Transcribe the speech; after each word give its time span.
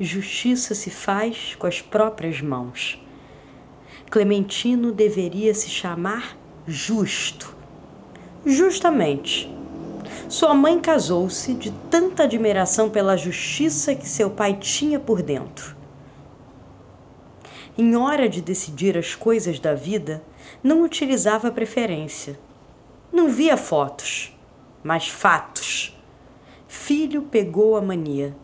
justiça 0.00 0.74
se 0.74 0.90
faz 0.90 1.54
com 1.58 1.66
as 1.66 1.80
próprias 1.80 2.40
mãos. 2.40 3.00
Clementino 4.10 4.92
deveria 4.92 5.54
se 5.54 5.68
chamar 5.68 6.36
Justo. 6.66 7.54
Justamente. 8.44 9.52
Sua 10.28 10.54
mãe 10.54 10.80
casou-se 10.80 11.54
de 11.54 11.70
tanta 11.90 12.24
admiração 12.24 12.90
pela 12.90 13.16
justiça 13.16 13.94
que 13.94 14.08
seu 14.08 14.30
pai 14.30 14.54
tinha 14.54 14.98
por 14.98 15.22
dentro. 15.22 15.76
Em 17.76 17.94
hora 17.96 18.28
de 18.28 18.40
decidir 18.40 18.96
as 18.96 19.14
coisas 19.14 19.58
da 19.58 19.74
vida, 19.74 20.22
não 20.62 20.82
utilizava 20.82 21.50
preferência. 21.50 22.38
Não 23.12 23.28
via 23.28 23.56
fotos, 23.56 24.36
mas 24.82 25.08
fatos. 25.08 25.96
Filho 26.66 27.22
pegou 27.22 27.76
a 27.76 27.82
mania 27.82 28.34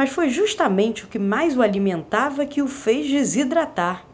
mas 0.00 0.08
foi 0.08 0.30
justamente 0.30 1.04
o 1.04 1.08
que 1.08 1.18
mais 1.18 1.54
o 1.54 1.60
alimentava 1.60 2.46
que 2.46 2.62
o 2.62 2.66
fez 2.66 3.06
desidratar. 3.06 4.06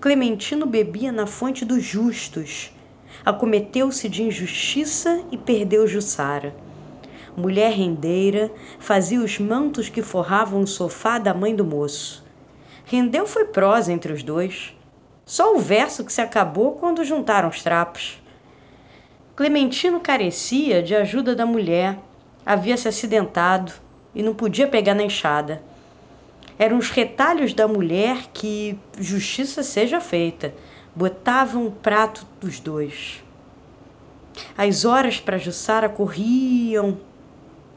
Clementino 0.00 0.64
bebia 0.64 1.12
na 1.12 1.26
fonte 1.26 1.62
dos 1.62 1.84
justos, 1.84 2.72
acometeu-se 3.22 4.08
de 4.08 4.22
injustiça 4.22 5.22
e 5.30 5.36
perdeu 5.36 5.86
Jussara. 5.86 6.56
Mulher 7.36 7.72
rendeira, 7.72 8.50
fazia 8.78 9.20
os 9.20 9.38
mantos 9.38 9.90
que 9.90 10.00
forravam 10.00 10.62
o 10.62 10.66
sofá 10.66 11.18
da 11.18 11.34
mãe 11.34 11.54
do 11.54 11.66
moço. 11.66 12.24
Rendeu 12.86 13.26
foi 13.26 13.44
prosa 13.44 13.92
entre 13.92 14.10
os 14.10 14.22
dois. 14.22 14.74
Só 15.26 15.54
o 15.54 15.58
verso 15.58 16.02
que 16.02 16.14
se 16.14 16.22
acabou 16.22 16.76
quando 16.76 17.04
juntaram 17.04 17.50
os 17.50 17.62
trapos. 17.62 18.22
Clementino 19.36 20.00
carecia 20.00 20.82
de 20.82 20.94
ajuda 20.94 21.36
da 21.36 21.44
mulher, 21.44 21.98
havia 22.46 22.78
se 22.78 22.88
acidentado, 22.88 23.83
e 24.14 24.22
não 24.22 24.34
podia 24.34 24.68
pegar 24.68 24.94
na 24.94 25.02
enxada. 25.02 25.62
Eram 26.58 26.78
os 26.78 26.90
retalhos 26.90 27.52
da 27.52 27.66
mulher 27.66 28.28
que, 28.32 28.78
justiça 28.98 29.62
seja 29.62 30.00
feita, 30.00 30.54
botavam 30.94 31.66
o 31.66 31.72
prato 31.72 32.26
dos 32.40 32.60
dois. 32.60 33.22
As 34.56 34.84
horas 34.84 35.18
para 35.18 35.38
Jussara 35.38 35.88
corriam 35.88 36.98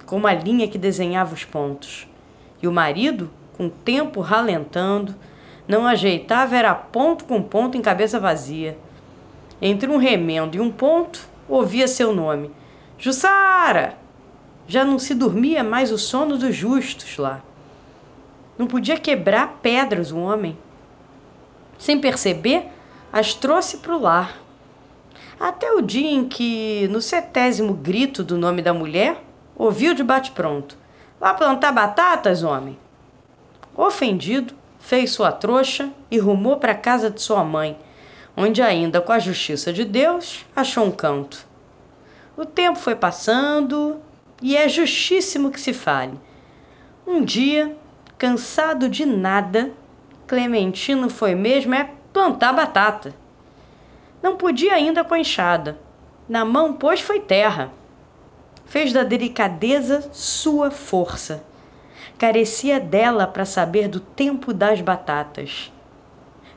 como 0.06 0.28
a 0.28 0.34
linha 0.34 0.68
que 0.68 0.78
desenhava 0.78 1.34
os 1.34 1.44
pontos. 1.44 2.08
E 2.62 2.68
o 2.68 2.72
marido, 2.72 3.30
com 3.56 3.68
o 3.68 3.72
tempo 3.72 4.22
ralentando, 4.22 5.16
não 5.68 5.86
ajeitava 5.86 6.56
era 6.56 6.74
ponto 6.74 7.26
com 7.26 7.42
ponto 7.42 7.78
em 7.78 7.82
cabeça 7.82 8.20
vazia. 8.20 8.78
Entre 9.62 9.90
um 9.90 9.98
remendo 9.98 10.56
e 10.56 10.60
um 10.60 10.72
ponto, 10.72 11.28
ouvia 11.50 11.88
seu 11.88 12.14
nome. 12.14 12.52
Jussara! 12.98 14.07
Já 14.68 14.84
não 14.84 15.00
se 15.00 15.16
dormia 15.16 15.64
mais 15.64 15.92
o 15.92 15.98
sono 15.98 16.38
dos 16.38 16.54
justos 16.54 17.18
lá. 17.18 17.42
Não 18.58 18.68
podia 18.68 19.00
quebrar 19.00 19.60
pedras 19.62 20.12
o 20.12 20.18
homem. 20.18 20.58
Sem 21.78 22.00
perceber, 22.00 22.68
as 23.12 23.34
trouxe 23.34 23.78
para 23.78 23.96
o 23.96 24.02
lar. 24.02 24.38
Até 25.40 25.72
o 25.72 25.82
dia 25.82 26.10
em 26.10 26.28
que, 26.28 26.88
no 26.90 27.00
centésimo 27.00 27.74
grito 27.74 28.24
do 28.24 28.38
nome 28.38 28.62
da 28.62 28.74
mulher, 28.74 29.24
ouviu 29.56 29.94
de 29.94 30.04
bate-pronto: 30.04 30.78
Vá 31.20 31.34
plantar 31.34 31.72
batatas, 31.72 32.44
homem? 32.44 32.78
Ofendido, 33.76 34.54
fez 34.80 35.12
sua 35.12 35.32
trouxa 35.32 35.92
e 36.10 36.18
rumou 36.18 36.58
para 36.58 36.72
a 36.72 36.76
casa 36.76 37.10
de 37.10 37.22
sua 37.22 37.44
mãe, 37.44 37.78
onde, 38.36 38.62
ainda 38.62 39.00
com 39.00 39.12
a 39.12 39.20
justiça 39.20 39.72
de 39.72 39.86
Deus, 39.86 40.46
achou 40.56 40.84
um 40.84 40.92
canto. 40.92 41.46
O 42.36 42.44
tempo 42.44 42.80
foi 42.80 42.96
passando 42.96 44.02
e 44.42 44.56
é 44.56 44.70
justíssimo 44.70 45.52
que 45.52 45.60
se 45.60 45.74
fale. 45.74 46.20
Um 47.06 47.24
dia, 47.24 47.76
cansado 48.18 48.90
de 48.90 49.06
nada, 49.06 49.72
Clementino 50.28 51.10
foi 51.10 51.34
mesmo 51.34 51.74
é 51.74 51.90
plantar 52.12 52.54
batata. 52.54 53.16
Não 54.22 54.36
podia 54.36 54.74
ainda 54.74 55.04
com 55.04 55.14
a 55.14 55.20
enxada. 55.20 55.80
Na 56.28 56.44
mão, 56.44 56.74
pois, 56.74 57.00
foi 57.00 57.20
terra. 57.20 57.72
Fez 58.66 58.92
da 58.92 59.04
delicadeza 59.04 60.10
sua 60.12 60.70
força. 60.70 61.44
Carecia 62.18 62.80
dela 62.80 63.26
para 63.26 63.46
saber 63.46 63.88
do 63.88 64.00
tempo 64.00 64.54
das 64.54 64.82
batatas. 64.82 65.72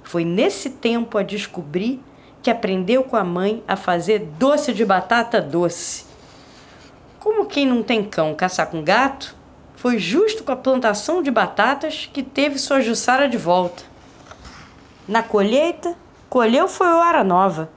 Foi 0.02 0.24
nesse 0.24 0.70
tempo 0.70 1.16
a 1.16 1.22
descobrir 1.22 2.02
que 2.42 2.50
aprendeu 2.50 3.04
com 3.04 3.16
a 3.16 3.22
mãe 3.22 3.62
a 3.68 3.76
fazer 3.76 4.18
doce 4.38 4.72
de 4.72 4.84
batata 4.84 5.40
doce 5.40 6.09
como 7.20 7.44
quem 7.44 7.66
não 7.66 7.82
tem 7.82 8.02
cão 8.02 8.34
caçar 8.34 8.68
com 8.68 8.82
gato, 8.82 9.36
foi 9.76 9.98
justo 9.98 10.42
com 10.42 10.52
a 10.52 10.56
plantação 10.56 11.22
de 11.22 11.30
batatas 11.30 12.08
que 12.10 12.22
teve 12.22 12.58
sua 12.58 12.80
Jussara 12.80 13.28
de 13.28 13.36
volta. 13.36 13.82
Na 15.06 15.22
colheita, 15.22 15.94
colheu 16.30 16.66
foi 16.66 16.86
hora 16.86 17.22
nova. 17.22 17.70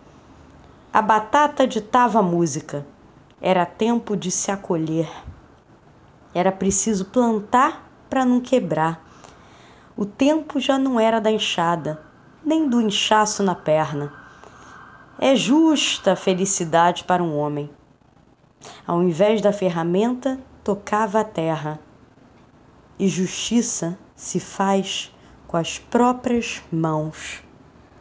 A 0.94 1.02
batata 1.02 1.68
ditava 1.68 2.20
a 2.20 2.24
música. 2.24 2.86
Era 3.42 3.66
tempo 3.66 4.16
de 4.16 4.31
se 4.31 4.50
acolher. 4.50 5.09
Era 6.34 6.52
preciso 6.52 7.06
plantar 7.06 7.90
para 8.10 8.24
não 8.24 8.40
quebrar. 8.40 9.06
O 9.98 10.06
tempo 10.06 10.58
já 10.58 10.80
não 10.80 10.98
era 10.98 11.20
da 11.20 11.30
enxada, 11.30 12.02
nem 12.46 12.70
do 12.70 12.80
inchaço 12.80 13.44
na 13.44 13.56
perna. 13.56 14.14
É 15.20 15.36
justa 15.36 16.14
a 16.14 16.16
felicidade 16.16 17.04
para 17.04 17.22
um 17.22 17.38
homem 17.38 17.70
ao 18.88 19.03
invés 19.03 19.41
da 19.41 19.51
ferramenta, 19.53 20.40
tocava 20.63 21.19
a 21.19 21.24
terra. 21.24 21.79
E 22.97 23.07
justiça 23.07 23.97
se 24.16 24.40
faz 24.40 25.13
com 25.47 25.57
as 25.57 25.78
próprias 25.78 26.62
mãos. 26.72 27.43